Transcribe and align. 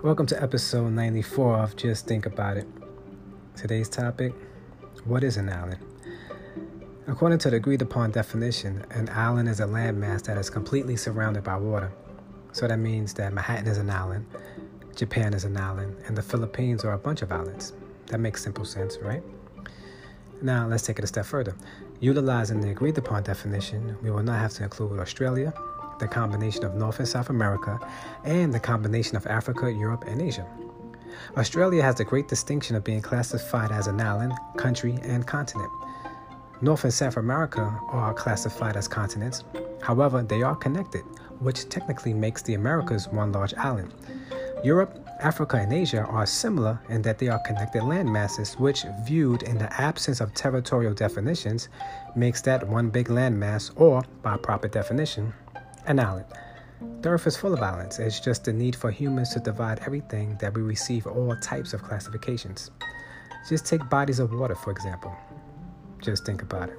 Welcome 0.00 0.26
to 0.26 0.40
episode 0.40 0.92
94 0.92 1.58
of 1.58 1.74
Just 1.74 2.06
Think 2.06 2.24
About 2.24 2.56
It. 2.56 2.68
Today's 3.56 3.88
topic 3.88 4.32
What 5.04 5.24
is 5.24 5.36
an 5.36 5.48
island? 5.48 5.80
According 7.08 7.38
to 7.40 7.50
the 7.50 7.56
agreed 7.56 7.82
upon 7.82 8.12
definition, 8.12 8.86
an 8.92 9.08
island 9.08 9.48
is 9.48 9.58
a 9.58 9.64
landmass 9.64 10.22
that 10.22 10.38
is 10.38 10.50
completely 10.50 10.96
surrounded 10.96 11.42
by 11.42 11.56
water. 11.56 11.90
So 12.52 12.68
that 12.68 12.76
means 12.76 13.12
that 13.14 13.32
Manhattan 13.32 13.66
is 13.66 13.78
an 13.78 13.90
island, 13.90 14.26
Japan 14.94 15.34
is 15.34 15.42
an 15.42 15.56
island, 15.56 15.96
and 16.06 16.16
the 16.16 16.22
Philippines 16.22 16.84
are 16.84 16.92
a 16.92 16.98
bunch 16.98 17.22
of 17.22 17.32
islands. 17.32 17.72
That 18.06 18.20
makes 18.20 18.40
simple 18.40 18.64
sense, 18.64 18.98
right? 19.02 19.24
Now 20.40 20.68
let's 20.68 20.84
take 20.84 21.00
it 21.00 21.04
a 21.04 21.08
step 21.08 21.26
further. 21.26 21.56
Utilizing 21.98 22.60
the 22.60 22.70
agreed 22.70 22.96
upon 22.98 23.24
definition, 23.24 23.96
we 24.00 24.12
will 24.12 24.22
not 24.22 24.38
have 24.38 24.52
to 24.52 24.62
include 24.62 25.00
Australia, 25.00 25.52
the 25.98 26.08
combination 26.08 26.64
of 26.64 26.74
North 26.74 26.98
and 26.98 27.08
South 27.08 27.30
America, 27.30 27.78
and 28.24 28.52
the 28.52 28.60
combination 28.60 29.16
of 29.16 29.26
Africa, 29.26 29.70
Europe, 29.72 30.04
and 30.06 30.20
Asia. 30.20 30.46
Australia 31.36 31.82
has 31.82 31.96
the 31.96 32.04
great 32.04 32.28
distinction 32.28 32.76
of 32.76 32.84
being 32.84 33.02
classified 33.02 33.72
as 33.72 33.86
an 33.86 34.00
island, 34.00 34.32
country, 34.56 34.98
and 35.02 35.26
continent. 35.26 35.70
North 36.60 36.84
and 36.84 36.92
South 36.92 37.16
America 37.16 37.78
are 37.88 38.14
classified 38.14 38.76
as 38.76 38.88
continents, 38.88 39.44
however, 39.82 40.22
they 40.22 40.42
are 40.42 40.56
connected, 40.56 41.02
which 41.40 41.68
technically 41.68 42.12
makes 42.12 42.42
the 42.42 42.54
Americas 42.54 43.08
one 43.08 43.32
large 43.32 43.54
island. 43.54 43.94
Europe, 44.64 44.98
Africa, 45.20 45.56
and 45.56 45.72
Asia 45.72 46.02
are 46.02 46.26
similar 46.26 46.80
in 46.88 47.02
that 47.02 47.18
they 47.18 47.28
are 47.28 47.38
connected 47.40 47.84
land 47.84 48.12
masses, 48.12 48.54
which, 48.58 48.84
viewed 49.04 49.42
in 49.44 49.58
the 49.58 49.80
absence 49.80 50.20
of 50.20 50.34
territorial 50.34 50.94
definitions, 50.94 51.68
makes 52.16 52.42
that 52.42 52.66
one 52.66 52.90
big 52.90 53.08
landmass, 53.08 53.70
or, 53.76 54.02
by 54.22 54.36
proper 54.36 54.66
definition, 54.66 55.32
an 55.88 55.98
island. 55.98 56.26
The 57.00 57.08
earth 57.08 57.26
is 57.26 57.36
full 57.36 57.54
of 57.54 57.62
islands. 57.62 57.98
It's 57.98 58.20
just 58.20 58.44
the 58.44 58.52
need 58.52 58.76
for 58.76 58.90
humans 58.90 59.30
to 59.30 59.40
divide 59.40 59.80
everything 59.86 60.36
that 60.38 60.54
we 60.54 60.60
receive 60.60 61.06
all 61.06 61.34
types 61.36 61.72
of 61.72 61.82
classifications. 61.82 62.70
Just 63.48 63.64
take 63.64 63.88
bodies 63.88 64.18
of 64.18 64.32
water, 64.32 64.54
for 64.54 64.70
example. 64.70 65.16
Just 66.02 66.26
think 66.26 66.42
about 66.42 66.68
it. 66.68 66.78